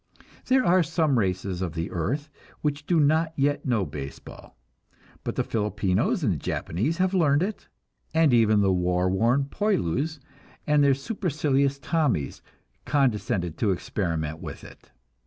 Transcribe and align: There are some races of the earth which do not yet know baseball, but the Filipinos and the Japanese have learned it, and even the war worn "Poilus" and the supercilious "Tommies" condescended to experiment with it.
There 0.47 0.65
are 0.65 0.81
some 0.81 1.19
races 1.19 1.61
of 1.61 1.75
the 1.75 1.91
earth 1.91 2.27
which 2.63 2.87
do 2.87 2.99
not 2.99 3.33
yet 3.35 3.67
know 3.67 3.85
baseball, 3.85 4.57
but 5.23 5.35
the 5.35 5.43
Filipinos 5.43 6.23
and 6.23 6.33
the 6.33 6.37
Japanese 6.37 6.97
have 6.97 7.13
learned 7.13 7.43
it, 7.43 7.67
and 8.11 8.33
even 8.33 8.61
the 8.61 8.73
war 8.73 9.11
worn 9.11 9.45
"Poilus" 9.45 10.19
and 10.65 10.83
the 10.83 10.95
supercilious 10.95 11.77
"Tommies" 11.77 12.41
condescended 12.83 13.59
to 13.59 13.69
experiment 13.69 14.39
with 14.39 14.63
it. 14.63 14.89